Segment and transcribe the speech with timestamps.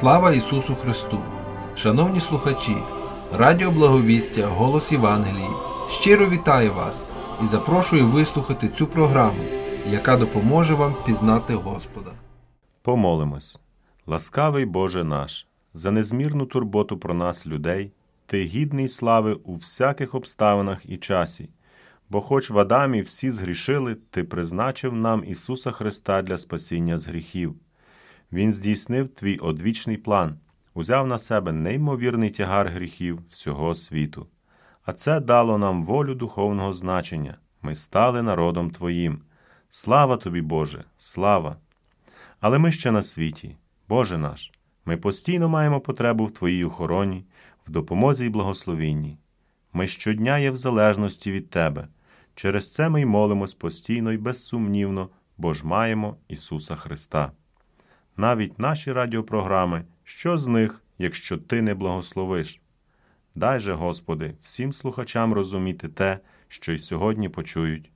[0.00, 1.18] Слава Ісусу Христу!
[1.76, 2.76] Шановні слухачі,
[3.32, 5.48] Радіо Благовістя, Голос Євангелії
[5.88, 9.44] щиро вітаю вас і запрошую вислухати цю програму,
[9.86, 12.10] яка допоможе вам пізнати Господа.
[12.82, 13.58] Помолимось,
[14.06, 17.92] ласкавий Боже наш, за незмірну турботу про нас, людей,
[18.26, 21.48] Ти гідний слави у всяких обставинах і часі,
[22.10, 27.54] бо, хоч в Адамі всі згрішили, Ти призначив нам Ісуса Христа для спасіння з гріхів.
[28.32, 30.38] Він здійснив твій одвічний план,
[30.74, 34.26] узяв на себе неймовірний тягар гріхів всього світу.
[34.84, 37.36] А це дало нам волю духовного значення.
[37.62, 39.20] Ми стали народом Твоїм.
[39.68, 41.56] Слава тобі, Боже, слава!
[42.40, 43.56] Але ми ще на світі,
[43.88, 44.52] Боже наш,
[44.84, 47.24] ми постійно маємо потребу в Твоїй охороні,
[47.66, 49.18] в допомозі і благословінні.
[49.72, 51.88] Ми щодня є в залежності від Тебе.
[52.34, 55.08] Через це ми й молимось постійно і безсумнівно,
[55.38, 57.32] бо ж маємо Ісуса Христа.
[58.16, 62.60] Навіть наші радіопрограми, що з них, якщо Ти не благословиш?
[63.34, 66.18] Дай же, Господи, всім слухачам розуміти те,
[66.48, 67.90] що й сьогодні почують.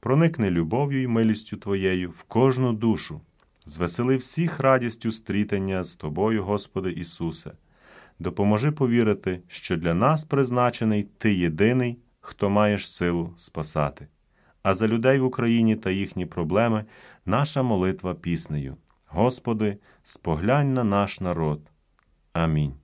[0.00, 3.20] Проникни любов'ю і милістю Твоєю в кожну душу,
[3.66, 7.52] звесели всіх радістю стрітання з Тобою, Господи Ісусе.
[8.18, 14.06] Допоможи повірити, що для нас призначений Ти єдиний, хто маєш силу спасати.
[14.62, 16.84] А за людей в Україні та їхні проблеми
[17.26, 18.76] наша молитва піснею.
[19.12, 21.72] Господи, споглянь на наш народ.
[22.32, 22.74] Амінь.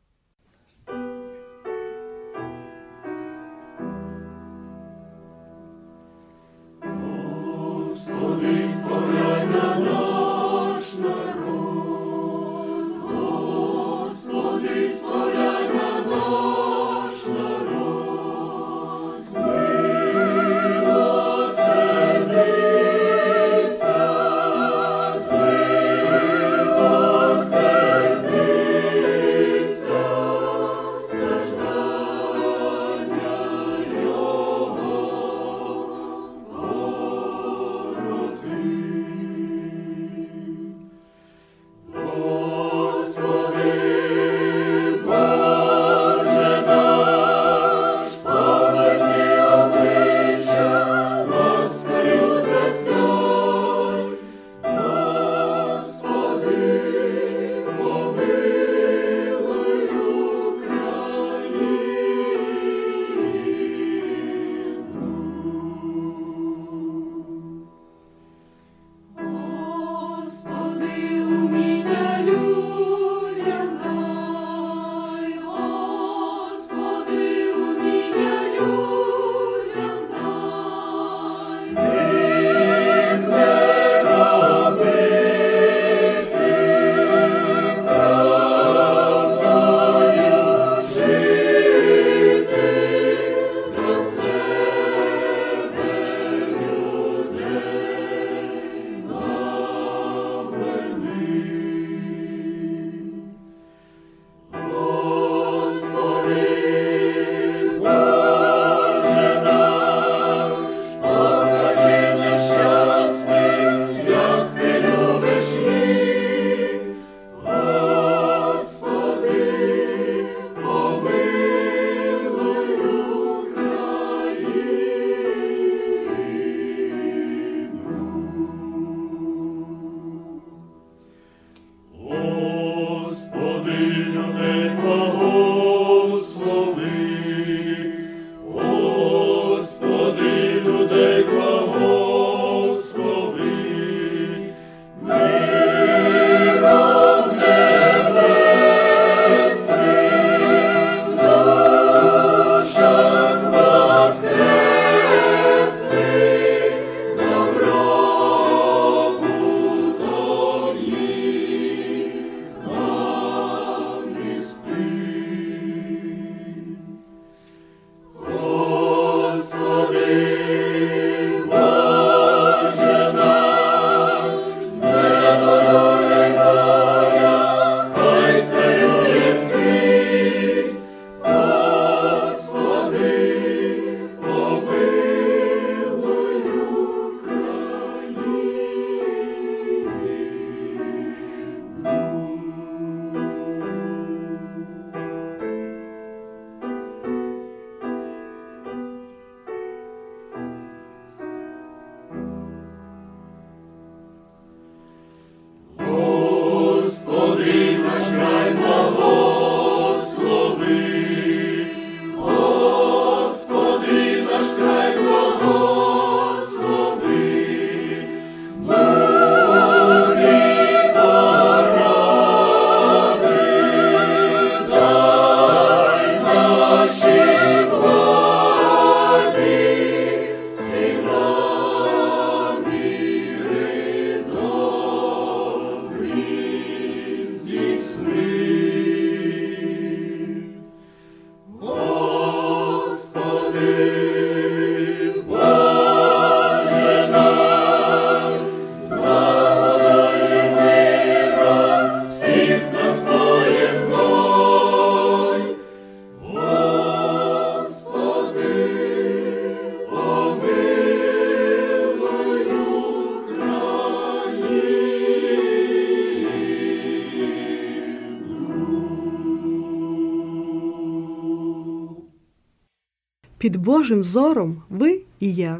[273.86, 275.58] Під Божим зором ви і я.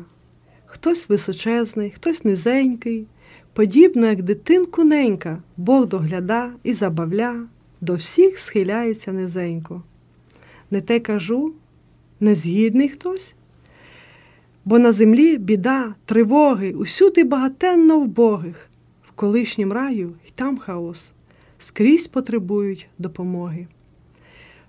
[0.65, 3.07] Хтось височезний, хтось низенький,
[3.53, 7.47] подібно, як дитинку ненька, Бог догляда і забавля,
[7.81, 9.83] до всіх схиляється низенько.
[10.71, 11.53] Не те кажу,
[12.21, 13.35] незгідний хтось,
[14.65, 18.69] бо на землі біда, тривоги, усюди багатенно вбогих,
[19.09, 21.13] в колишнім раю й там хаос,
[21.59, 23.67] скрізь потребують допомоги.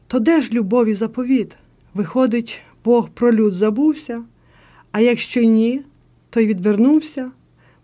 [0.08, 1.56] То де ж любові заповіт?
[1.94, 4.24] Виходить, Бог про люд забувся,
[4.92, 5.82] а якщо ні,
[6.30, 7.32] то й відвернувся,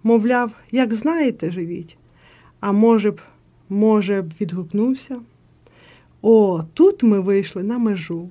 [0.04, 1.98] мовляв, як знаєте, живіть,
[2.60, 3.22] а може б,
[3.70, 5.20] може б, відгукнувся.
[6.22, 8.30] О, тут ми вийшли на межу,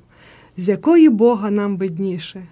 [0.56, 2.46] з якої Бога нам видніше.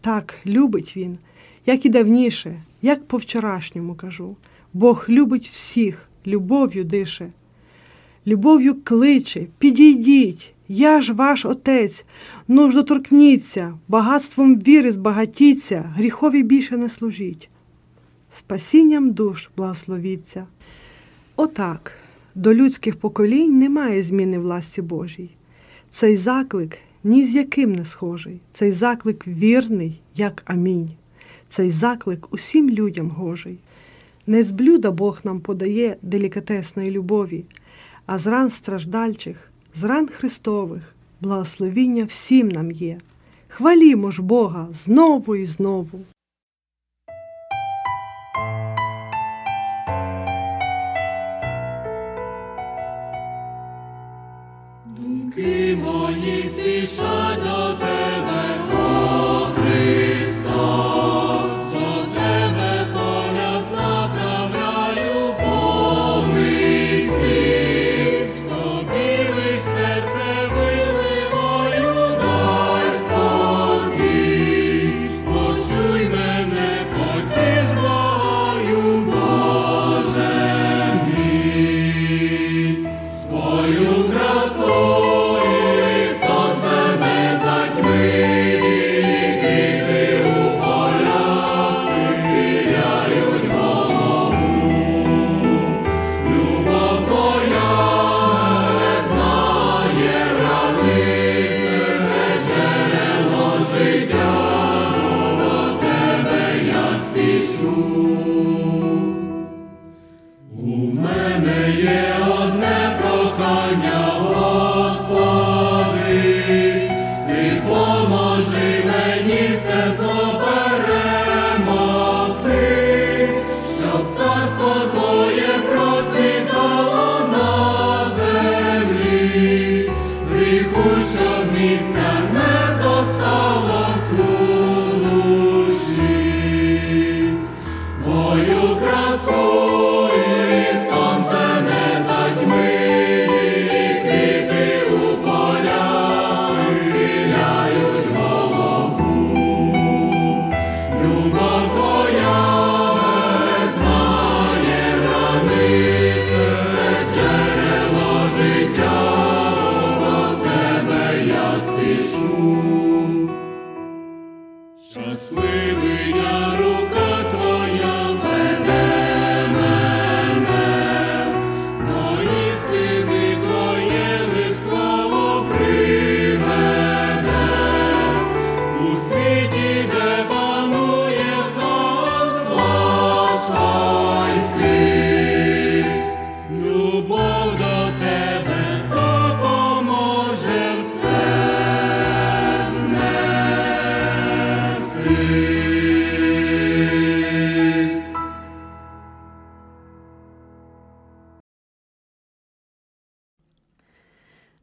[0.00, 1.18] Так, любить він,
[1.66, 4.36] як і давніше, як по вчорашньому кажу.
[4.72, 7.32] Бог любить всіх, любов'ю дише.
[8.26, 12.04] Любов'ю кличе, підійдіть, я ж ваш отець,
[12.48, 17.48] ну ж доторкніться, багатством віри збагатіться, гріхові більше не служіть.
[18.32, 20.46] Спасінням душ благословіться.
[21.36, 21.92] Отак,
[22.34, 25.30] до людських поколінь немає зміни власті Божій.
[25.88, 30.90] Цей заклик ні з яким не схожий, цей заклик вірний, як амінь.
[31.48, 33.58] Цей заклик усім людям гожий.
[34.26, 37.44] Не з блюда Бог нам подає делікатесної любові,
[38.06, 43.00] а з ран страждальчих, з ран Христових, благословіння всім нам є.
[43.48, 46.00] Хвалімо ж Бога знову і знову.
[54.86, 55.78] Думки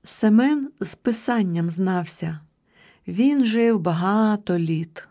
[0.09, 2.39] Семен з писанням знався.
[3.07, 5.07] Він жив багато літ.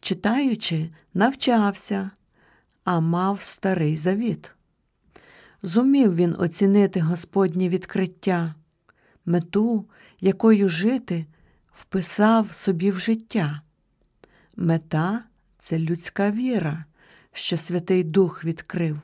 [0.00, 2.10] Читаючи, навчався,
[2.84, 4.54] а мав старий завіт.
[5.62, 8.54] Зумів він оцінити Господнє відкриття,
[9.24, 9.84] мету,
[10.20, 11.26] якою жити,
[11.72, 13.60] вписав собі в життя.
[14.56, 15.24] Мета
[15.58, 16.84] це людська віра,
[17.32, 19.00] що Святий Дух відкрив.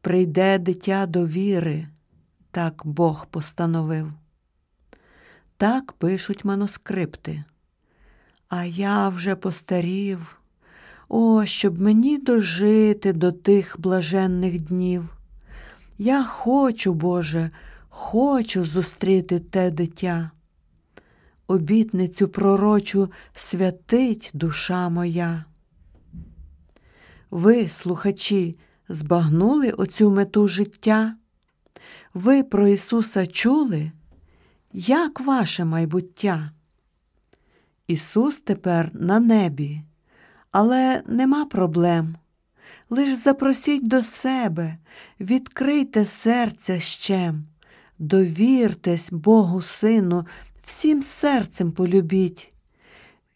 [0.00, 1.88] Прийде дитя до віри,
[2.58, 4.12] так Бог постановив.
[5.56, 7.44] Так пишуть манускрипти.
[8.48, 10.40] А я вже постарів.
[11.08, 15.08] О, щоб мені дожити до тих блаженних днів.
[15.98, 17.50] Я хочу, Боже,
[17.88, 20.30] хочу зустріти те дитя.
[21.46, 25.44] обітницю пророчу святить душа моя.
[27.30, 31.16] Ви, слухачі, збагнули оцю мету життя?
[32.18, 33.92] Ви про Ісуса чули?
[34.72, 36.50] Як ваше майбуття?
[37.86, 39.82] Ісус тепер на небі,
[40.50, 42.16] але нема проблем.
[42.90, 44.78] Лиш запросіть до себе,
[45.20, 47.44] відкрийте серця щем,
[47.98, 50.26] довіртесь Богу Сину,
[50.64, 52.52] всім серцем полюбіть.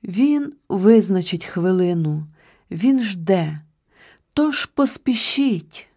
[0.05, 2.27] Він визначить хвилину,
[2.71, 3.61] Він жде,
[4.33, 5.92] тож поспішіть.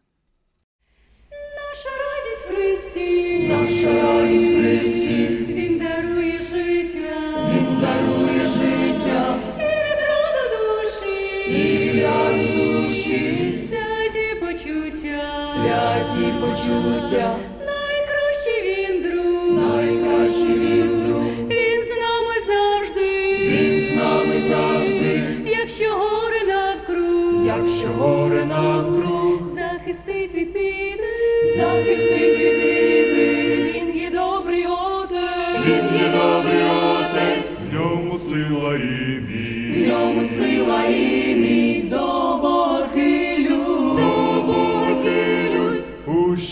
[2.96, 7.18] Христі, Наша радість Христі, Він дарує життя,
[7.52, 9.36] Він дарує життя.
[9.60, 17.36] І відраду душі, і відраду душі, святі почуття, святі почуття,
[17.66, 20.85] найкращий він друг, найкращий він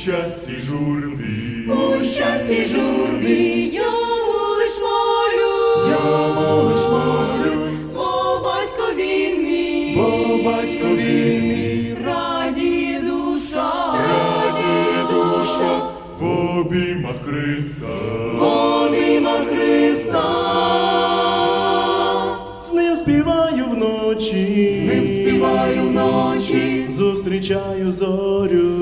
[0.04, 9.94] щасті журбі, у щасті журбі, йому лиш молю, йому лиш молюсь, бо батько він мій,
[9.98, 15.82] бо батько він мій, радіє душа, радіє душа
[16.20, 17.88] в обіймах Христа.
[18.40, 20.30] обійма Христа.
[22.62, 28.73] З ним співаю вночі, З ним співаю вночі, зустрічаю зорю,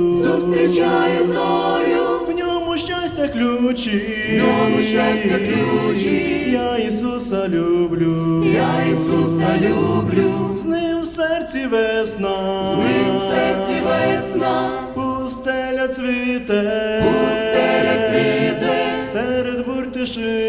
[0.42, 6.48] зустрічаю зорю, в ньому щастя ключі, в ньому щастя ключі.
[6.52, 13.76] Я Ісуса люблю, Я Ісуса люблю, з ним в серці весна, з ним в серці
[13.86, 20.41] весна, пустеля цвіте, пустеля цвіте, серед бур тишина,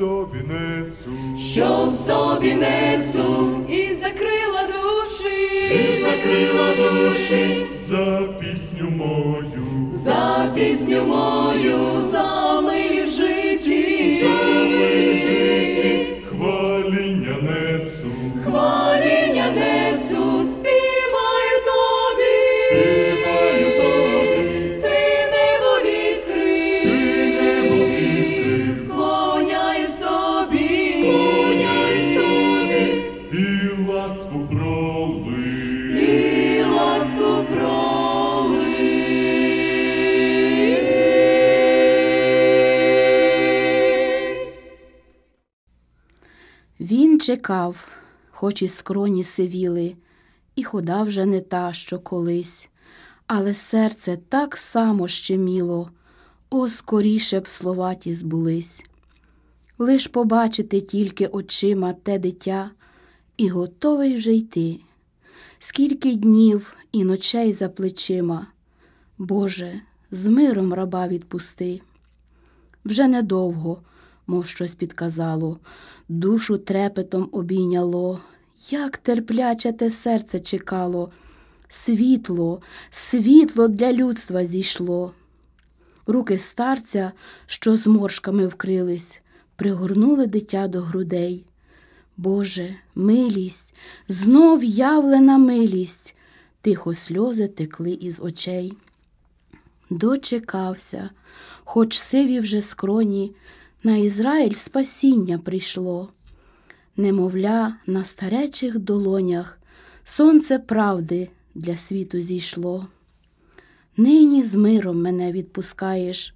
[0.00, 9.62] собі несу, що в собі несу, і закрила душі, і закрила душі, за пісню мою,
[9.92, 11.78] за пісню мою,
[12.10, 12.39] за
[47.50, 47.74] Він
[48.30, 49.96] хоч і скроні сивіли,
[50.56, 52.68] і хода вже не та, що колись,
[53.26, 55.90] але серце так само щеміло,
[56.50, 58.84] о, скоріше б слова ті збулись.
[59.78, 62.70] Лиш побачити тільки очима те дитя,
[63.36, 64.80] і готовий вже йти.
[65.58, 68.46] Скільки днів і ночей за плечима,
[69.18, 69.80] Боже,
[70.10, 71.80] з миром раба відпусти.
[72.84, 73.82] Вже недовго,
[74.30, 75.58] мов щось підказало,
[76.08, 78.20] душу трепетом обійняло,
[78.70, 81.10] як терпляче те серце чекало,
[81.68, 85.12] світло, світло для людства зійшло.
[86.06, 87.12] Руки старця,
[87.46, 89.20] що зморшками вкрились,
[89.56, 91.44] пригорнули дитя до грудей.
[92.16, 93.74] Боже, милість,
[94.08, 96.16] знов явлена милість,
[96.60, 98.72] тихо сльози текли із очей.
[99.90, 101.10] Дочекався,
[101.64, 103.32] хоч сиві вже скроні,
[103.82, 106.08] на Ізраїль спасіння прийшло.
[106.96, 109.58] Немовля, на старечих долонях
[110.04, 112.88] сонце правди для світу зійшло.
[113.96, 116.34] Нині з миром мене відпускаєш,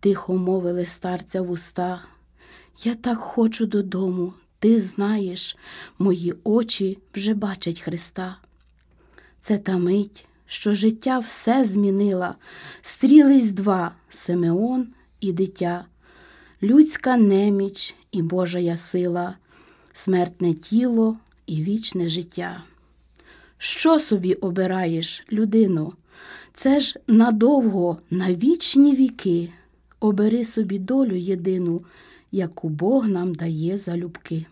[0.00, 2.02] тихо мовили старця вуста.
[2.84, 5.56] Я так хочу додому, ти знаєш,
[5.98, 8.36] мої очі вже бачать Христа.
[9.40, 12.34] Це та мить, що життя все змінила.
[12.82, 14.86] Стрілись два Симеон
[15.20, 15.84] і дитя,
[16.62, 19.36] людська неміч і Божая сила,
[19.92, 21.16] смертне тіло
[21.46, 22.62] і вічне життя.
[23.58, 25.92] Що собі обираєш, людино?
[26.54, 29.48] Це ж надовго, на вічні віки.
[30.00, 31.82] Обери собі долю єдину,
[32.32, 34.46] яку Бог нам дає залюбки.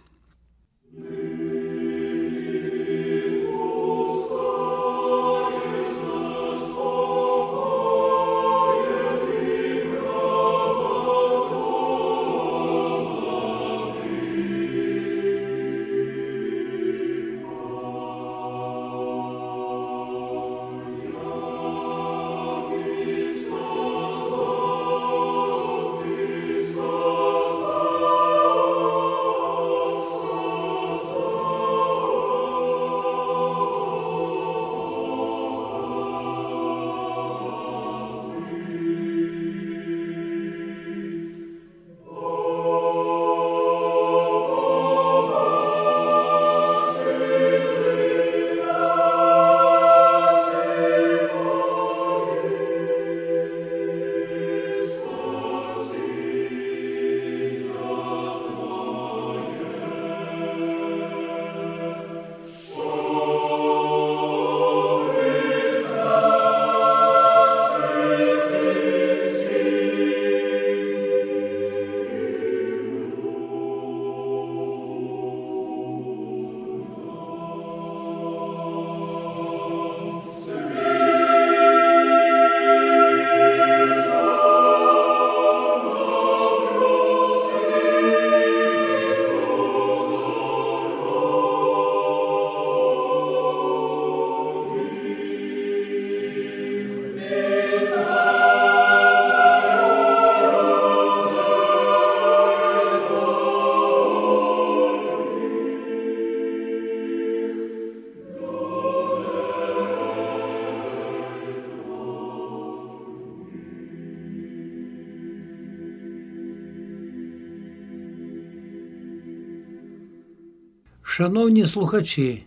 [121.20, 122.42] Шановні слухачі,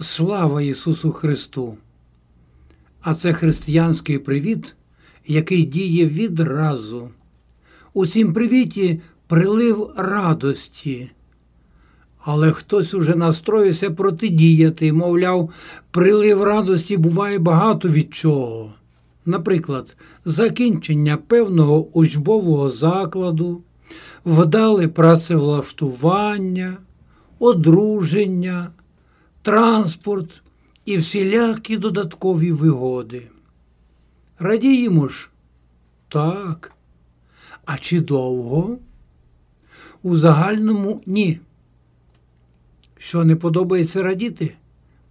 [0.00, 1.76] слава Ісусу Христу!
[3.00, 4.76] А це християнський привіт,
[5.26, 7.08] який діє відразу.
[7.94, 11.10] У цім привіті прилив радості.
[12.24, 15.50] Але хтось уже настроївся протидіяти, мовляв,
[15.90, 18.72] прилив радості буває багато від чого.
[19.26, 23.62] Наприклад, закінчення певного учбового закладу,
[24.24, 26.76] вдале працевлаштування,
[27.38, 28.70] одруження,
[29.42, 30.42] транспорт
[30.84, 33.28] і всілякі додаткові вигоди.
[34.38, 35.30] Радіємо ж?
[36.08, 36.72] Так.
[37.64, 38.78] А чи довго?
[40.02, 41.40] У загальному ні.
[42.98, 44.54] Що не подобається радіти?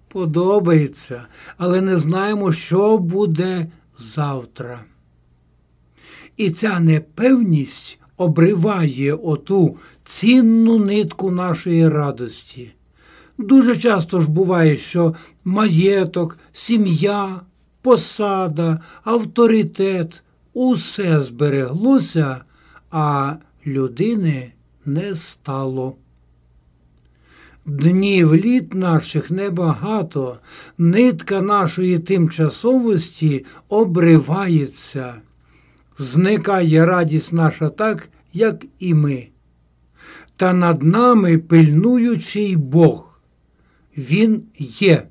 [0.07, 1.25] Подобається,
[1.57, 4.83] але не знаємо, що буде завтра.
[6.37, 12.71] І ця непевність обриває оту цінну нитку нашої радості.
[13.37, 17.41] Дуже часто ж буває, що маєток, сім'я,
[17.81, 22.37] посада, авторитет усе збереглося,
[22.91, 23.35] а
[23.67, 24.51] людини
[24.85, 25.95] не стало.
[27.65, 30.37] Днів літ наших небагато,
[30.77, 35.15] нитка нашої тимчасовості обривається,
[35.97, 39.27] зникає радість наша так, як і ми.
[40.35, 43.19] Та над нами пильнуючий Бог.
[43.97, 45.07] Він є,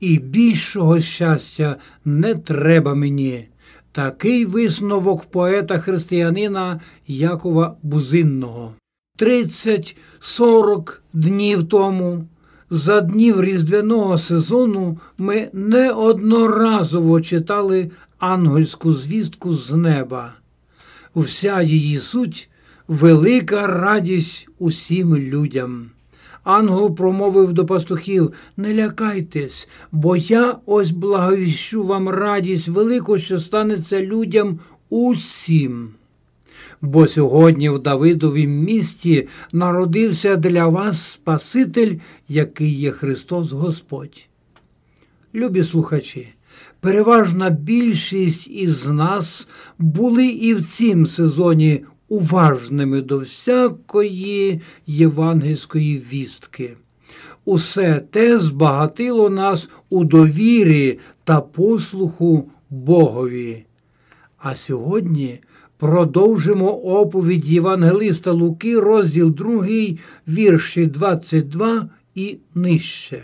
[0.00, 3.48] і більшого щастя не треба мені.
[3.92, 8.74] Такий висновок поета християнина Якова Бузинного.
[9.18, 12.24] 30-40 днів тому,
[12.70, 20.34] за днів різдвяного сезону, ми неодноразово читали ангельську звістку з неба.
[21.16, 22.50] Вся її суть
[22.88, 25.90] велика радість усім людям.
[26.44, 34.00] Ангел промовив до пастухів: Не лякайтесь, бо я ось благовіщу вам радість велику, що станеться
[34.00, 35.90] людям усім.
[36.80, 41.96] Бо сьогодні в Давидовім місті народився для вас Спаситель,
[42.28, 44.26] який є Христос Господь.
[45.34, 46.28] Любі слухачі,
[46.86, 56.76] переважна більшість із нас були і в цім сезоні уважними до всякої євангельської вістки.
[57.44, 63.64] усе те збагатило нас у довірі та послуху Богові.
[64.38, 65.40] А сьогодні
[65.78, 69.66] продовжимо оповідь Євангелиста Луки, розділ 2,
[70.28, 73.22] вірші 22 і нижче.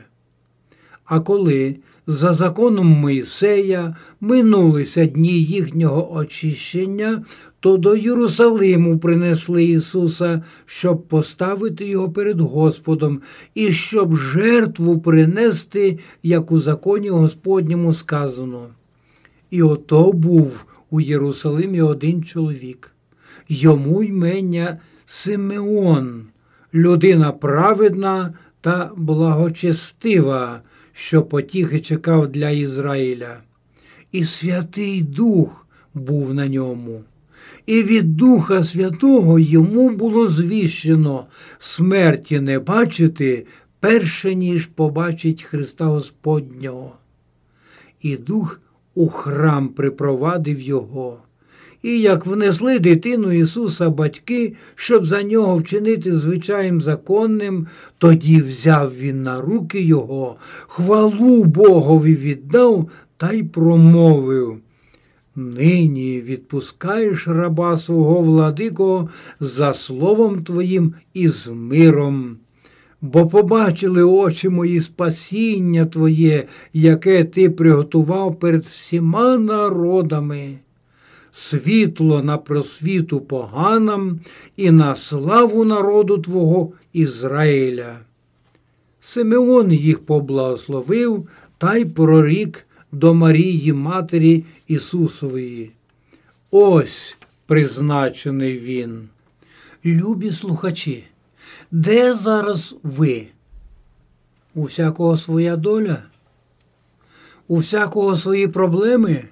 [1.04, 7.24] А коли за законом Моїсея минулися дні їхнього очищення,
[7.60, 13.20] то до Єрусалиму принесли Ісуса, щоб поставити його перед Господом,
[13.54, 18.66] і щоб жертву принести, як у законі Господньому сказано.
[19.50, 22.90] І ото був у Єрусалимі один чоловік.
[23.48, 26.22] Йому ймення Симеон,
[26.74, 30.60] людина праведна та благочестива,
[30.92, 33.36] що потіхи чекав для Ізраїля.
[34.12, 37.02] І Святий Дух був на ньому.
[37.66, 41.26] І від Духа Святого йому було звіщено
[41.58, 43.46] смерті не бачити
[43.80, 46.92] перше, ніж побачить Христа Господнього.
[48.00, 48.60] І Дух
[48.94, 51.18] у храм припровадив його.
[51.82, 57.66] І як внесли дитину Ісуса батьки, щоб за нього вчинити звичаєм законним,
[57.98, 64.58] тоді взяв він на руки його, хвалу Богові віддав та й промовив.
[65.36, 69.08] Нині відпускаєш раба свого владико
[69.40, 72.36] за словом твоїм і з миром.
[73.00, 80.58] Бо побачили очі мої спасіння Твоє, яке ти приготував перед всіма народами,
[81.32, 84.20] світло на просвіту поганам
[84.56, 87.98] і на славу народу Твого Ізраїля.
[89.00, 95.70] Симеон їх поблагословив та й прорік до Марії Матері Ісусової.
[96.50, 97.16] Ось
[97.46, 99.08] призначений він.
[99.84, 101.04] Любі слухачі,
[101.70, 103.26] де зараз ви?
[104.54, 106.02] У всякого своя доля?
[107.48, 109.24] У всякого свої проблеми?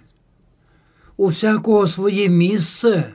[1.21, 3.13] У всякого своє місце?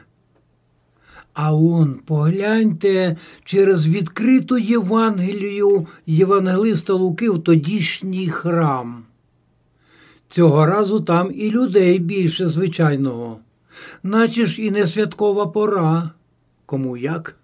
[1.34, 9.04] А он погляньте через відкриту Євангелію Євангелиста Луки в тодішній храм.
[10.30, 13.40] Цього разу там і людей більше звичайного,
[14.04, 16.12] наче ж і не святкова пора.
[16.66, 17.36] Кому як?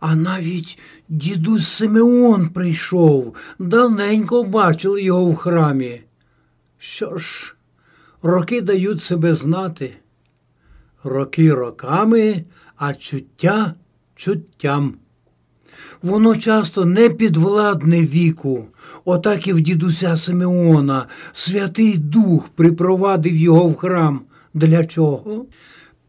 [0.00, 6.00] А навіть дідусь Симеон прийшов, давненько бачили його в храмі.
[6.78, 7.51] Що ж,
[8.22, 9.92] роки дають себе знати.
[11.04, 12.44] Роки роками,
[12.76, 13.74] а чуття
[14.14, 14.94] чуттям.
[16.02, 18.66] Воно часто не підвладне віку,
[19.04, 24.20] отак і в дідуся Симеона Святий Дух припровадив його в храм.
[24.54, 25.46] Для чого?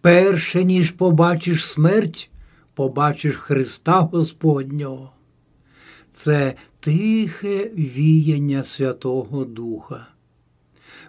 [0.02, 2.30] Перше, ніж побачиш смерть,
[2.74, 5.12] побачиш Христа Господнього.
[6.14, 10.13] Це тихе віяння Святого Духа.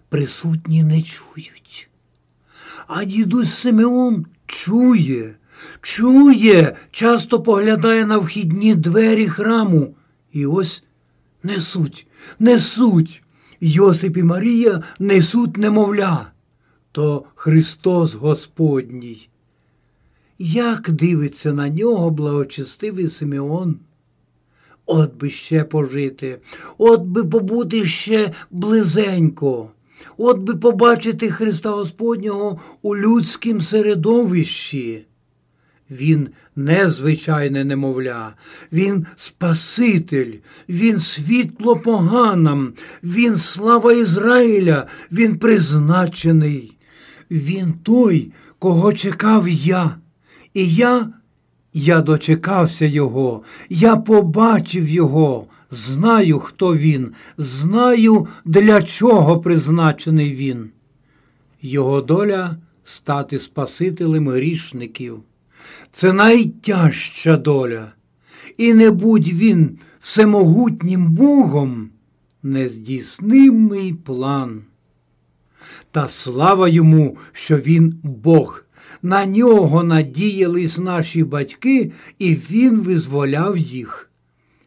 [0.08, 1.88] Присутні не чують.
[2.86, 5.34] А дідусь Симеон чує,
[5.80, 9.94] чує, часто поглядає на вхідні двері храму.
[10.32, 10.84] І ось
[11.42, 12.06] несуть,
[12.38, 13.22] несуть.
[13.60, 16.26] Йосип і Марія несуть немовля.
[16.92, 19.28] То Христос Господній.
[20.38, 23.76] Як дивиться на нього благочестивий Симеон?
[24.86, 26.40] От би ще пожити,
[26.78, 29.70] от би побути ще близенько,
[30.18, 35.06] от би побачити Христа Господнього у людськім середовищі.
[35.90, 38.34] Він незвичайне немовля,
[38.72, 40.32] він Спаситель,
[40.68, 46.76] він світло поганам, він слава Ізраїля, він призначений,
[47.30, 49.96] він той, кого чекав я.
[50.54, 51.08] І я,
[51.72, 60.70] я дочекався його, я побачив його, знаю, хто він, знаю, для чого призначений він.
[61.62, 65.22] Його доля стати Спасителем грішників.
[65.92, 67.92] Це найтяжча доля.
[68.56, 71.90] І не будь він всемогутнім Богом,
[72.42, 74.62] нездійснимий план.
[75.90, 78.64] Та слава йому, що він Бог.
[79.02, 84.10] На нього надіялись наші батьки, і він визволяв їх.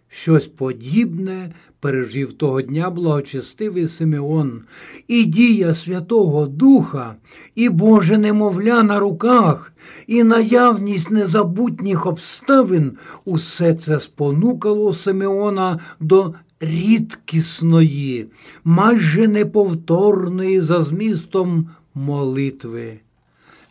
[0.09, 4.61] Щось подібне пережив того дня благочестивий Симеон,
[5.07, 7.15] і дія Святого Духа,
[7.55, 9.73] і Боже немовля на руках,
[10.07, 18.27] і наявність незабутніх обставин усе це спонукало Симеона до рідкісної,
[18.63, 22.99] майже неповторної за змістом молитви.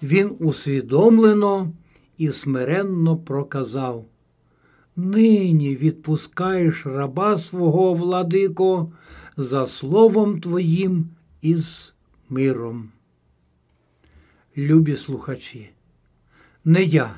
[0.03, 1.73] Він усвідомлено
[2.19, 4.05] і смиренно проказав
[4.97, 8.93] нині відпускаєш раба свого владико
[9.37, 11.09] за словом Твоїм
[11.43, 11.95] із
[12.29, 12.89] миром.
[14.57, 15.71] Любі слухачі,
[16.65, 17.15] не я.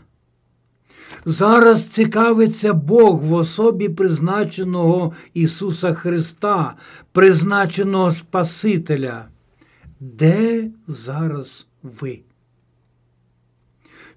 [1.25, 6.75] Зараз цікавиться Бог в особі призначеного Ісуса Христа,
[7.13, 9.29] призначеного Спасителя.
[10.01, 12.21] Де зараз ви?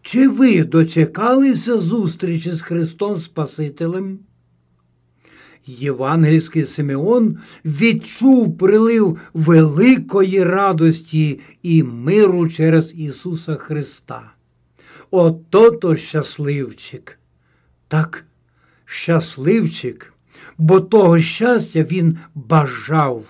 [0.02, 4.20] Чи ви дочекалися зустрічі з Христом Спасителем?
[5.66, 14.34] Євангельський Симеон відчув прилив великої радості і миру через Ісуса Христа.
[15.12, 17.20] Ото то щасливчик.
[17.88, 18.26] Так,
[18.86, 20.14] щасливчик,
[20.58, 23.26] бо того щастя він бажав.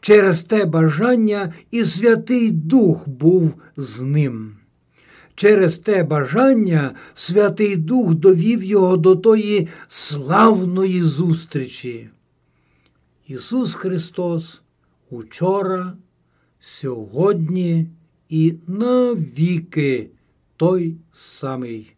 [0.00, 4.59] Через те бажання і Святий Дух був з ним.
[5.40, 12.10] Через те бажання Святий Дух довів його до тої славної зустрічі.
[13.26, 14.62] Ісус Христос
[15.10, 15.96] учора,
[16.58, 17.86] сьогодні
[18.28, 20.10] і навіки
[20.56, 21.96] той самий.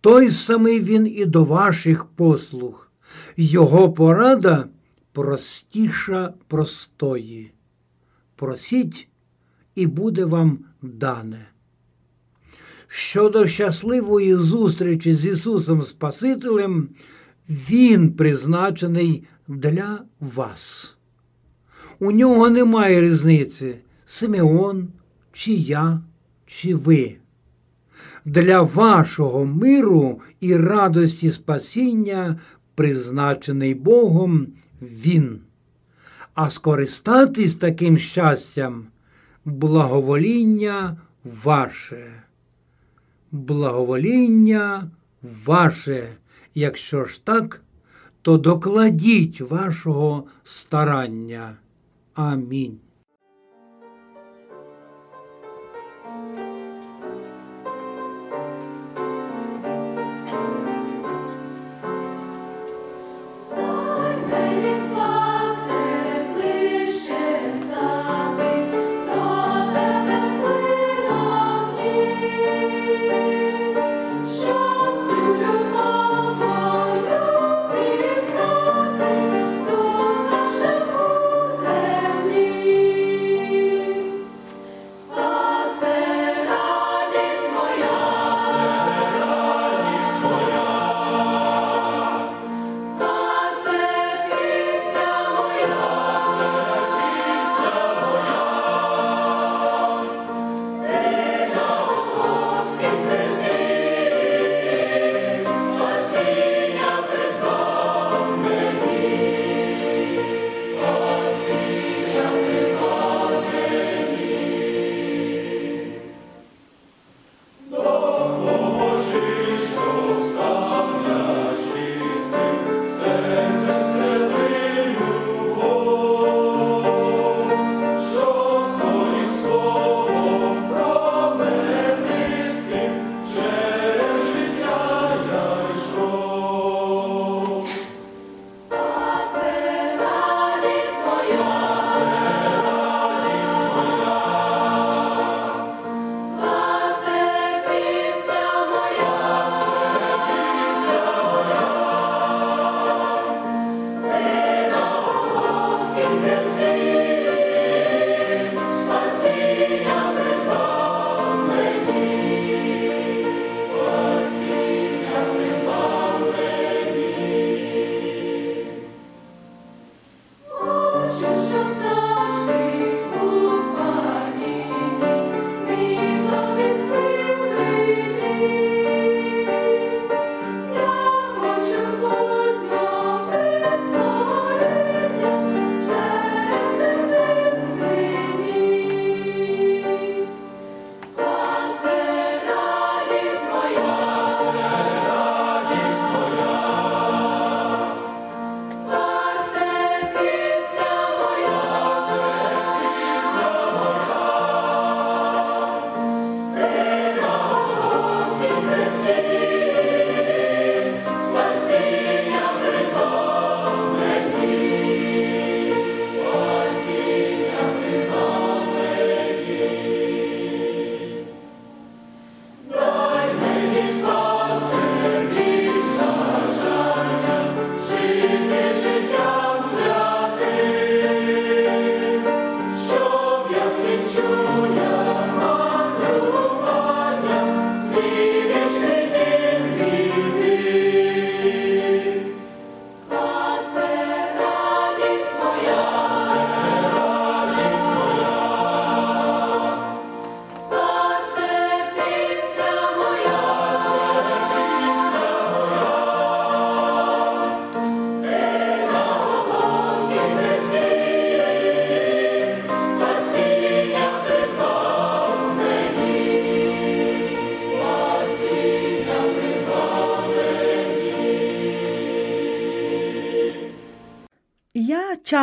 [0.00, 2.90] Той самий Він і до ваших послуг.
[3.36, 4.68] Його порада
[5.12, 7.52] простіша простої.
[8.34, 9.08] Просіть,
[9.74, 11.46] і буде вам дане.
[12.98, 16.88] Щодо щасливої зустрічі з Ісусом Спасителем,
[17.48, 20.94] Він призначений для вас.
[21.98, 24.88] У нього немає різниці Симеон,
[25.32, 26.00] чи я,
[26.46, 27.16] чи ви.
[28.24, 32.40] Для вашого миру і радості спасіння
[32.74, 34.46] призначений Богом
[34.82, 35.40] Він.
[36.34, 38.86] А скористатись таким щастям
[39.44, 42.25] благовоління ваше
[43.36, 44.90] благовоління
[45.22, 46.08] ваше.
[46.54, 47.62] Якщо ж так,
[48.22, 51.56] то докладіть вашого старання.
[52.14, 52.78] Амінь.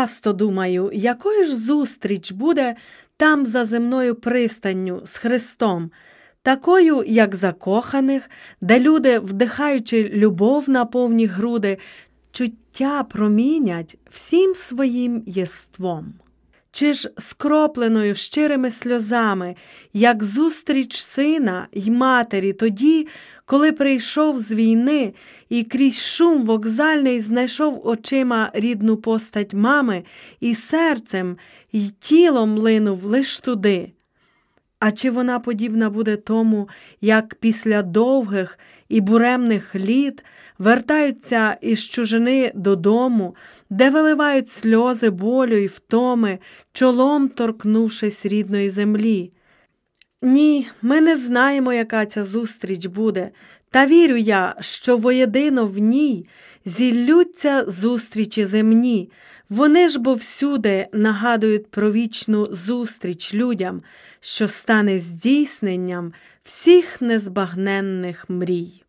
[0.03, 2.75] Часто думаю, якою ж зустріч буде
[3.17, 5.91] там за земною пристанню з Христом,
[6.41, 8.29] такою, як закоханих,
[8.61, 11.77] де люди, вдихаючи любов на повні груди,
[12.31, 16.13] чуття промінять всім своїм єством.
[16.75, 19.55] Чи ж скропленою щирими сльозами,
[19.93, 23.07] як зустріч сина й матері тоді,
[23.45, 25.13] коли прийшов з війни
[25.49, 30.03] і крізь шум вокзальний знайшов очима рідну постать мами
[30.39, 31.37] і серцем
[31.73, 33.91] й тілом линув лиш туди.
[34.79, 36.69] А чи вона подібна буде тому,
[37.01, 38.59] як після довгих
[38.93, 40.23] і буремних літ
[40.59, 43.35] вертаються із чужини додому,
[43.69, 46.39] де виливають сльози болю й втоми,
[46.73, 49.31] чолом торкнувшись рідної землі?
[50.21, 53.29] Ні, ми не знаємо, яка ця зустріч буде,
[53.69, 56.27] та вірю я, що воєдино в ній
[56.65, 59.11] зіллються зустрічі земні.
[59.49, 63.81] Вони ж бо всюди нагадують про вічну зустріч людям,
[64.19, 68.82] що стане здійсненням всіх незбагненних мрій.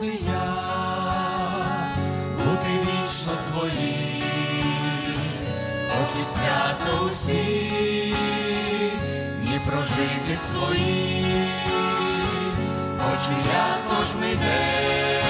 [0.00, 1.94] Господи, я.
[2.36, 4.22] Бути вічно Твоїм,
[6.02, 8.14] очі свято усі,
[9.42, 11.48] дні прожити свої,
[13.12, 15.24] очі я кожний день.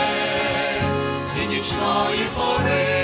[1.43, 3.00] І нічної пори,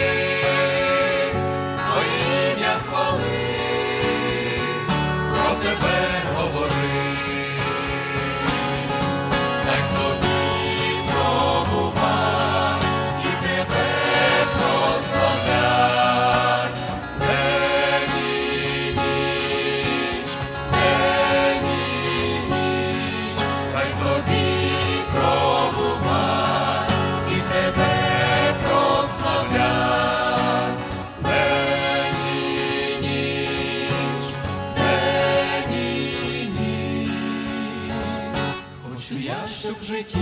[39.67, 40.19] щоб в житті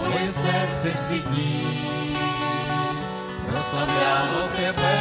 [0.00, 1.66] моє серце всі дні
[3.48, 5.00] прославляло тебе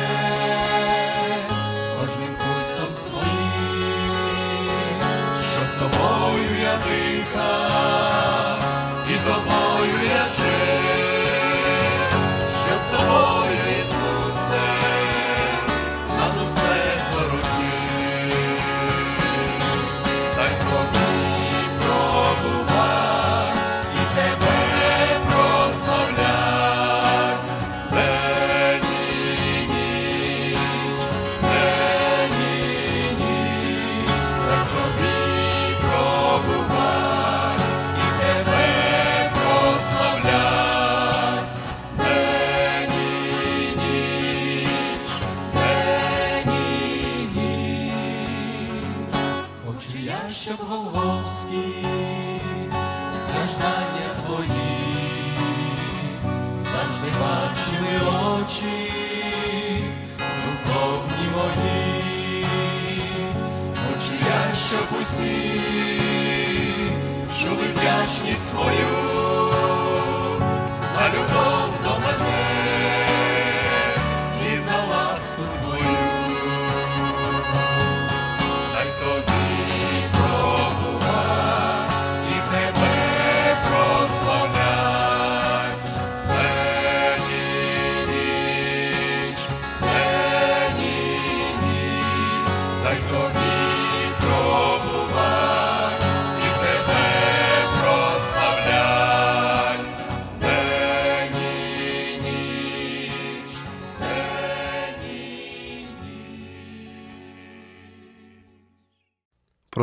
[2.00, 4.22] кожним пульсом своїм,
[5.54, 8.03] щоб тобою я дихав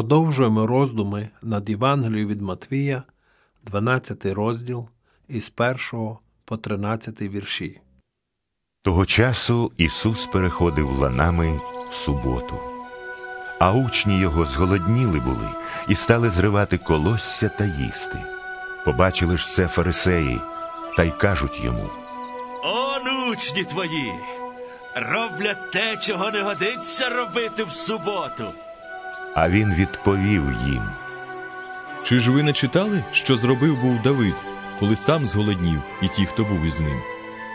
[0.01, 3.03] Продовжуємо роздуми над Євангелією від Матвія,
[3.65, 4.89] 12 розділ
[5.29, 5.53] із
[5.93, 7.81] 1 по 13 вірші.
[8.83, 12.61] Того часу Ісус переходив ланами в суботу.
[13.59, 15.49] А учні його зголодніли були
[15.89, 18.19] і стали зривати колосся та їсти.
[18.85, 20.41] Побачили ж це фарисеї,
[20.97, 21.91] та й кажуть йому.
[22.63, 24.13] Он учні твої
[24.95, 28.53] роблять те, чого не годиться робити в суботу.
[29.35, 30.83] А він відповів їм.
[32.03, 34.35] Чи ж ви не читали, що зробив був Давид,
[34.81, 37.01] коли сам зголоднів і ті, хто був із ним?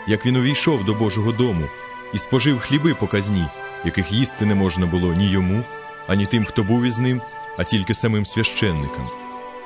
[0.06, 1.64] як він увійшов до Божого дому
[2.12, 3.46] і спожив хліби показні,
[3.84, 5.64] яких їсти не можна було ні йому,
[6.06, 7.22] ані тим, хто був із ним,
[7.58, 9.08] а тільки самим священникам.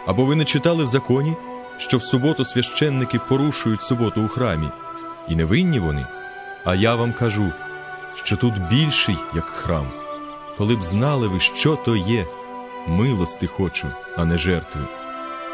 [0.06, 1.36] Або ви не читали в законі,
[1.78, 4.68] що в суботу священники порушують суботу у храмі,
[5.28, 6.06] і не винні вони?
[6.64, 7.52] А я вам кажу,
[8.14, 9.99] що тут більший, як храм.
[10.60, 12.26] Коли б знали ви, що то є,
[12.88, 14.80] милости хочу, а не жертви,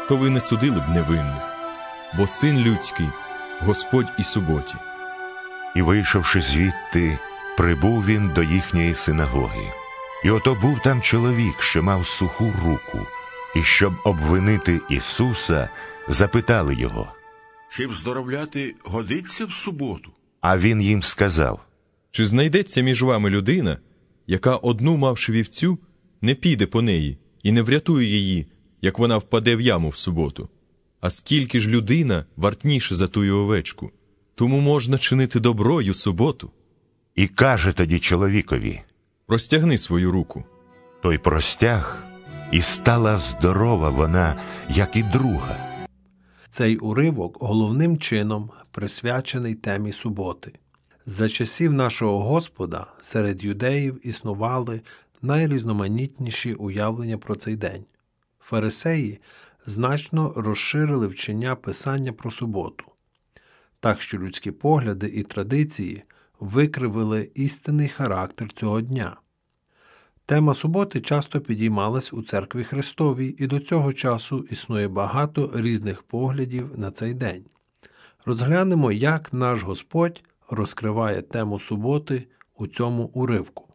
[0.09, 1.43] то ви не судили б невинних,
[2.17, 3.05] бо син людський,
[3.61, 4.75] Господь і суботі.
[5.75, 7.19] І, вийшовши звідти,
[7.57, 9.71] прибув він до їхньої синагоги.
[10.23, 13.07] І ото був там чоловік, що мав суху руку,
[13.55, 15.69] і щоб обвинити Ісуса,
[16.07, 17.11] запитали його.
[17.69, 20.11] Чи вздоровляти годиться в суботу?
[20.41, 21.59] А він їм сказав:
[22.11, 23.77] Чи знайдеться між вами людина,
[24.27, 25.77] яка одну мавши вівцю,
[26.21, 28.45] не піде по неї і не врятує її,
[28.81, 30.49] як вона впаде в яму в суботу?
[31.01, 33.91] А скільки ж людина вартніше за тую овечку,
[34.35, 36.51] тому можна чинити добро й у суботу.
[37.15, 38.81] І каже тоді чоловікові:
[39.25, 40.45] Простягни свою руку.
[41.01, 41.97] Той простяг,
[42.51, 44.35] і стала здорова вона,
[44.69, 45.57] як і друга.
[46.49, 50.53] Цей уривок головним чином присвячений темі суботи.
[51.09, 54.81] За часів нашого Господа серед юдеїв існували
[55.21, 57.85] найрізноманітніші уявлення про цей день.
[58.39, 59.19] Фарисеї
[59.65, 62.85] значно розширили вчення Писання про суботу,
[63.79, 66.03] так що людські погляди і традиції
[66.39, 69.15] викривили істинний характер цього дня.
[70.25, 76.79] Тема суботи часто підіймалась у церкві Христовій, і до цього часу існує багато різних поглядів
[76.79, 77.45] на цей день.
[78.25, 82.27] Розглянемо, як наш Господь розкриває тему суботи
[82.57, 83.67] у цьому уривку.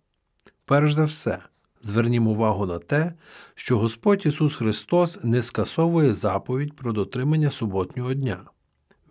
[0.64, 1.38] Перш за все,
[1.82, 3.12] звернімо увагу на те,
[3.54, 8.38] що Господь Ісус Христос не скасовує заповідь про дотримання суботнього дня.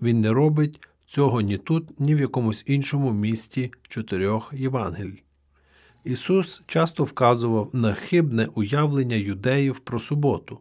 [0.01, 5.23] Він не робить цього ні тут, ні в якомусь іншому місті чотирьох Євангелій.
[6.03, 10.59] Ісус часто вказував на хибне уявлення юдеїв про суботу,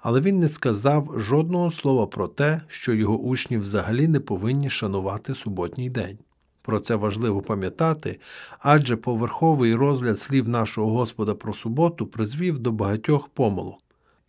[0.00, 5.34] але Він не сказав жодного слова про те, що його учні взагалі не повинні шанувати
[5.34, 6.18] суботній день.
[6.62, 8.20] Про це важливо пам'ятати,
[8.58, 13.78] адже поверховий розгляд слів нашого Господа про суботу призвів до багатьох помилок.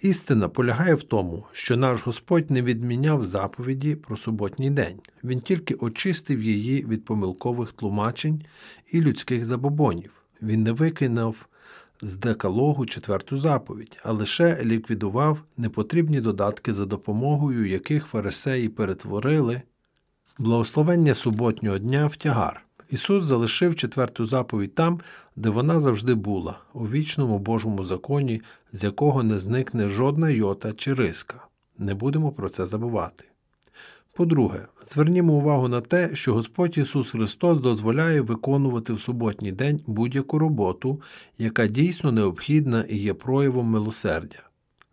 [0.01, 5.73] Істина полягає в тому, що наш Господь не відміняв заповіді про суботній день, він тільки
[5.73, 8.41] очистив її від помилкових тлумачень
[8.91, 10.11] і людських забобонів.
[10.41, 11.47] Він не викинув
[12.01, 19.61] з декалогу четверту заповідь, а лише ліквідував непотрібні додатки, за допомогою яких фарисеї перетворили
[20.39, 22.65] благословення суботнього дня в тягар.
[22.89, 24.99] Ісус залишив четверту заповідь там,
[25.35, 30.93] де вона завжди була, у вічному Божому законі, з якого не зникне жодна йота чи
[30.93, 31.47] риска.
[31.77, 33.23] Не будемо про це забувати.
[34.13, 40.39] По-друге, звернімо увагу на те, що Господь Ісус Христос дозволяє виконувати в суботній день будь-яку
[40.39, 41.01] роботу,
[41.37, 44.43] яка дійсно необхідна і є проявом милосердя.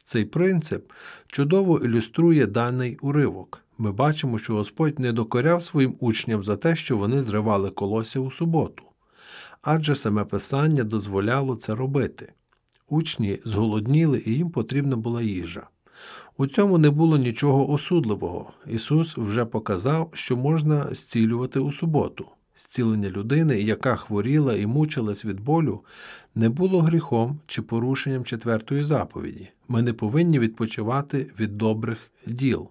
[0.03, 0.93] Цей принцип
[1.27, 3.63] чудово ілюструє даний уривок.
[3.81, 8.31] Ми бачимо, що Господь не докоряв своїм учням за те, що вони зривали колося у
[8.31, 8.85] суботу,
[9.63, 12.33] адже саме Писання дозволяло це робити.
[12.89, 15.69] Учні зголодніли і їм потрібна була їжа.
[16.37, 18.53] У цьому не було нічого осудливого.
[18.67, 22.27] Ісус вже показав, що можна зцілювати у суботу.
[22.57, 25.81] Зцілення людини, яка хворіла і мучилась від болю,
[26.35, 29.49] не було гріхом чи порушенням четвертої заповіді.
[29.69, 32.69] Ми не повинні відпочивати від добрих діл.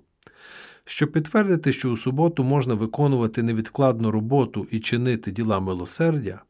[0.89, 6.41] Щоб підтвердити, що у суботу можна виконувати невідкладну роботу і чинити діла милосердя,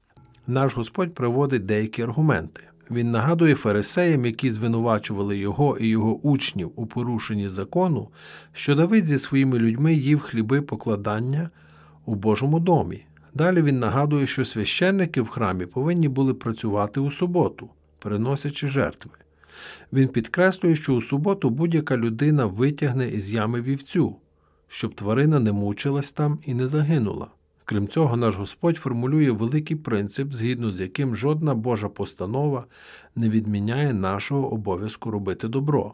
[0.47, 2.61] наш Господь приводить деякі аргументи.
[2.91, 8.09] Він нагадує фарисеям, які звинувачували його і його учнів у порушенні закону,
[8.53, 11.49] що Давид зі своїми людьми їв хліби покладання
[12.05, 13.05] у Божому домі.
[13.33, 17.69] Далі він нагадує, що священники в храмі повинні були працювати у суботу,
[17.99, 19.11] приносячи жертви.
[19.93, 24.15] Він підкреслює, що у суботу будь-яка людина витягне із ями вівцю,
[24.67, 27.27] щоб тварина не мучилась там і не загинула.
[27.65, 32.65] Крім цього, наш Господь формулює великий принцип, згідно з яким жодна Божа постанова
[33.15, 35.93] не відміняє нашого обов'язку робити добро.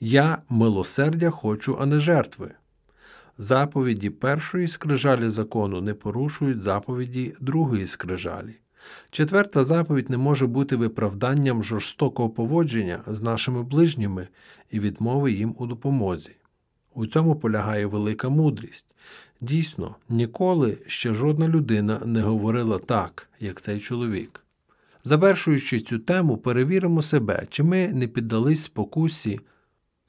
[0.00, 2.50] Я милосердя хочу, а не жертви.
[3.38, 8.54] Заповіді першої скрижалі закону не порушують заповіді другої скрижалі.
[9.10, 14.28] Четверта заповідь не може бути виправданням жорстокого поводження з нашими ближніми
[14.70, 16.36] і відмови їм у допомозі.
[16.94, 18.86] У цьому полягає велика мудрість.
[19.40, 24.44] Дійсно, ніколи ще жодна людина не говорила так, як цей чоловік.
[25.04, 29.40] Завершуючи цю тему, перевіримо себе, чи ми не піддались спокусі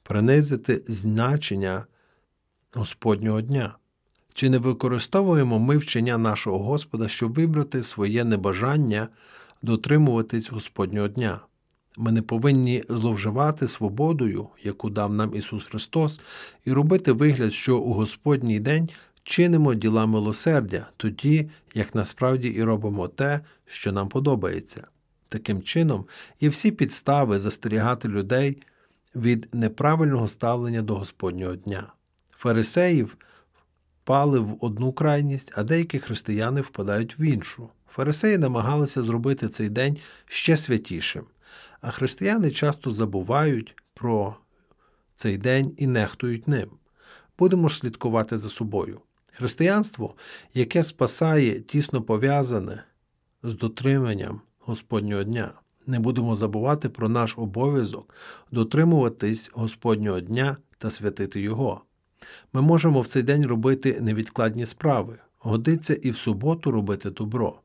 [0.02, 1.86] принизити значення
[2.72, 3.74] Господнього дня.
[4.34, 9.08] Чи не використовуємо ми вчення нашого Господа, щоб вибрати своє небажання
[9.62, 11.40] дотримуватись Господнього дня?
[11.96, 16.20] Ми не повинні зловживати свободою, яку дав нам Ісус Христос,
[16.64, 18.88] і робити вигляд, що у Господній день
[19.24, 24.86] чинимо діла милосердя, тоді як насправді і робимо те, що нам подобається.
[25.28, 26.04] Таким чином,
[26.40, 28.62] є всі підстави застерігати людей
[29.16, 31.92] від неправильного ставлення до Господнього дня.
[32.30, 33.16] Фарисеїв
[34.04, 37.68] впали в одну крайність, а деякі християни впадають в іншу.
[37.88, 41.24] Фарисеї намагалися зробити цей день ще святішим,
[41.84, 44.36] а християни часто забувають про
[45.14, 46.68] цей день і нехтують ним.
[47.38, 49.00] Будемо ж слідкувати за собою.
[49.32, 50.14] Християнство,
[50.54, 52.84] яке спасає, тісно пов'язане
[53.42, 55.50] з дотриманням Господнього дня.
[55.86, 58.14] Не будемо забувати про наш обов'язок
[58.52, 61.80] дотримуватись Господнього дня та святити Його.
[62.52, 67.60] Ми можемо в цей день робити невідкладні справи, годиться і в суботу робити добро,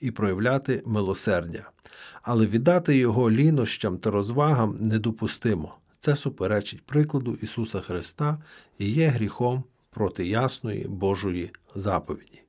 [0.00, 1.70] і проявляти милосердя,
[2.22, 5.74] але віддати його лінощам та розвагам недопустимо.
[5.98, 8.38] Це суперечить прикладу Ісуса Христа
[8.78, 12.42] і є гріхом проти ясної Божої заповіді.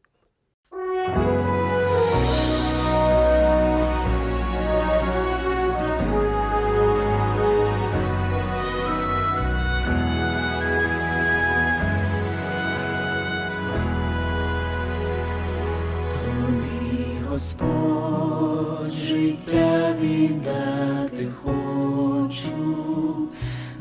[17.33, 17.92] Господь,
[20.23, 22.51] віддати хочу,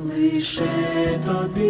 [0.09, 1.62] лише тобі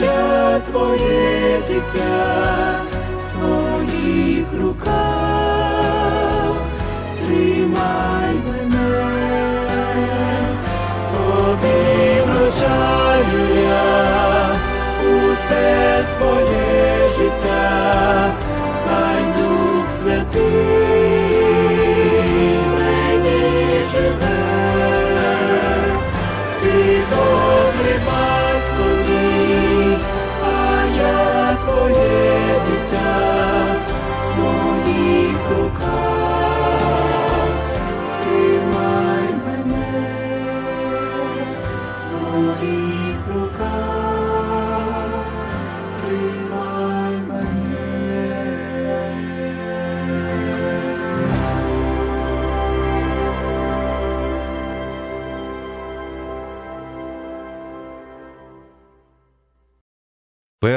[0.00, 2.80] я твоє дитя
[3.20, 6.54] в своїх руках.
[7.26, 8.92] Тримай мене,
[11.12, 14.56] тобі вручаю я
[15.00, 16.57] усе своє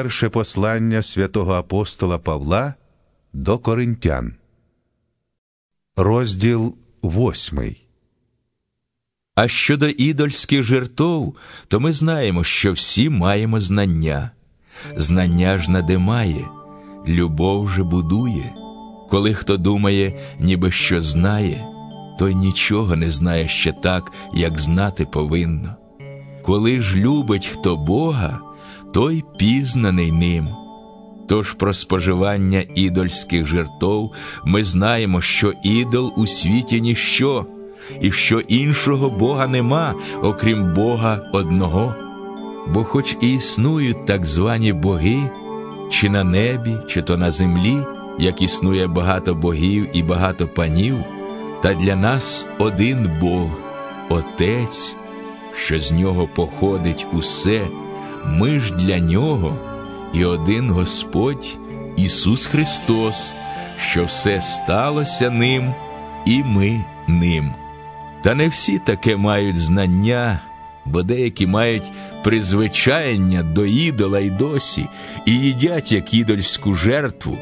[0.02, 2.74] Перше послання святого апостола Павла
[3.34, 4.34] до Коринтян.
[5.96, 7.88] Розділ восьмий.
[9.36, 11.36] А щодо ідольських жертов,
[11.68, 14.32] то ми знаємо, що всі маємо знання.
[14.98, 16.48] Знання ж надимає,
[17.08, 18.54] любов же будує.
[19.10, 21.66] Коли хто думає, ніби що знає,
[22.20, 25.76] той нічого не знає ще так, як знати повинно.
[26.44, 28.51] Коли ж любить хто Бога,
[28.94, 30.48] той пізнаний ним.
[31.28, 34.14] Тож про споживання ідольських жертов
[34.46, 37.46] ми знаємо, що ідол у світі ніщо,
[38.02, 41.96] і що іншого Бога нема, окрім Бога одного.
[42.74, 45.30] Бо, хоч і існують так звані боги,
[45.90, 47.78] чи на небі, чи то на землі,
[48.20, 50.98] як існує багато богів і багато панів,
[51.64, 53.50] та для нас один Бог,
[54.10, 54.96] Отець,
[55.56, 57.62] що з нього походить усе,
[58.26, 59.58] ми ж для нього
[60.14, 61.58] і один Господь
[61.98, 63.34] Ісус Христос,
[63.80, 65.74] що все сталося ним,
[66.26, 67.54] і ми ним.
[68.22, 70.40] Та не всі таке мають знання,
[70.86, 71.92] бо деякі мають
[72.24, 74.88] призвичаєння до ідола й досі,
[75.26, 77.38] і їдять як ідольську жертву,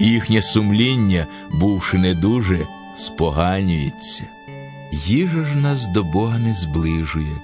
[0.00, 4.24] і їхнє сумління, бувши не дуже, споганюється.
[4.92, 7.36] Їжа ж нас до Бога не зближує,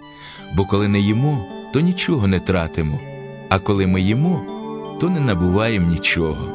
[0.55, 3.01] бо коли не їмо, то нічого не тратимо,
[3.49, 4.43] а коли ми їмо,
[5.01, 6.49] то не набуваємо нічого.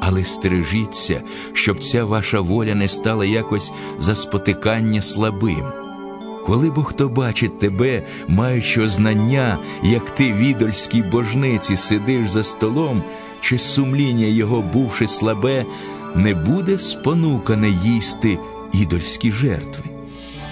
[0.00, 1.22] Але стережіться,
[1.52, 5.64] щоб ця ваша воля не стала якось за спотикання слабим.
[6.44, 13.02] Коли бо хто бачить тебе, маючи знання, як ти в ідольській божниці сидиш за столом,
[13.40, 15.66] чи сумління його, бувши слабе,
[16.14, 18.38] не буде спонукане їсти
[18.72, 19.84] ідольські жертви,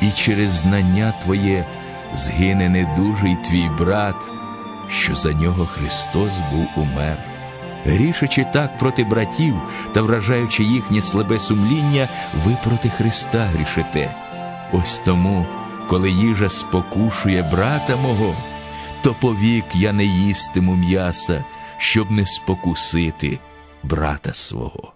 [0.02, 1.66] і через знання твоє
[2.14, 4.30] згине недужий твій брат,
[4.88, 7.16] що за нього Христос був умер.
[7.84, 9.56] Грішачи так проти братів
[9.92, 12.08] та вражаючи їхнє слабе сумління,
[12.44, 14.14] ви проти Христа грішите.
[14.72, 15.46] Ось тому,
[15.88, 18.34] коли їжа спокушує брата мого,
[19.02, 21.44] то повік я не їстиму м'яса,
[21.78, 23.38] щоб не спокусити
[23.82, 24.92] брата свого.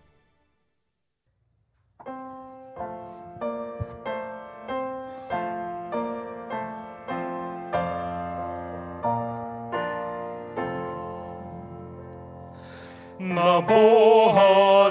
[13.21, 14.91] На Бога